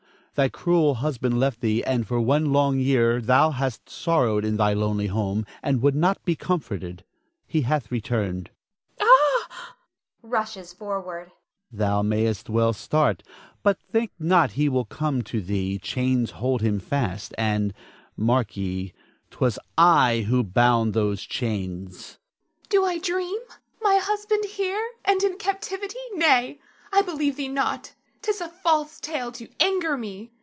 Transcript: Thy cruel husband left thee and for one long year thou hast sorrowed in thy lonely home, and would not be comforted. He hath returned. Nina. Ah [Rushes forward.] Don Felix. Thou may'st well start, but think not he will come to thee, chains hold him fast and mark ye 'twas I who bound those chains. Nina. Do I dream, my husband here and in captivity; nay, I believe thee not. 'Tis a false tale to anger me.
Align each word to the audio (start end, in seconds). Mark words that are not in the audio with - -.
Thy 0.33 0.47
cruel 0.49 0.95
husband 0.95 1.37
left 1.39 1.59
thee 1.59 1.83
and 1.83 2.07
for 2.07 2.19
one 2.19 2.53
long 2.53 2.79
year 2.79 3.19
thou 3.21 3.51
hast 3.51 3.89
sorrowed 3.89 4.45
in 4.45 4.55
thy 4.55 4.71
lonely 4.73 5.07
home, 5.07 5.45
and 5.61 5.81
would 5.81 5.93
not 5.93 6.23
be 6.23 6.37
comforted. 6.37 7.03
He 7.45 7.61
hath 7.63 7.91
returned. 7.91 8.49
Nina. 8.97 9.11
Ah 9.43 9.75
[Rushes 10.23 10.73
forward.] 10.73 11.25
Don 11.25 11.29
Felix. 11.29 11.33
Thou 11.73 12.01
may'st 12.01 12.49
well 12.49 12.71
start, 12.73 13.23
but 13.61 13.77
think 13.91 14.11
not 14.17 14.51
he 14.53 14.67
will 14.69 14.85
come 14.85 15.21
to 15.23 15.41
thee, 15.41 15.77
chains 15.77 16.31
hold 16.31 16.61
him 16.61 16.79
fast 16.79 17.33
and 17.37 17.71
mark 18.15 18.55
ye 18.55 18.93
'twas 19.29 19.59
I 19.77 20.21
who 20.29 20.43
bound 20.43 20.93
those 20.93 21.21
chains. 21.23 22.17
Nina. 22.23 22.67
Do 22.69 22.85
I 22.85 22.97
dream, 22.99 23.39
my 23.81 23.97
husband 24.01 24.45
here 24.45 24.91
and 25.05 25.21
in 25.23 25.35
captivity; 25.37 25.99
nay, 26.15 26.59
I 26.91 27.01
believe 27.03 27.35
thee 27.35 27.49
not. 27.49 27.93
'Tis 28.23 28.39
a 28.39 28.47
false 28.47 28.99
tale 28.99 29.31
to 29.31 29.47
anger 29.59 29.97
me. 29.97 30.29